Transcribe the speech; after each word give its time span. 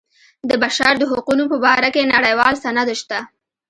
د 0.49 0.51
بشر 0.63 0.93
د 0.99 1.03
حقونو 1.11 1.43
په 1.51 1.57
باره 1.65 1.89
کې 1.95 2.11
نړیوال 2.13 2.53
سند 2.63 2.87
شته. 3.01 3.19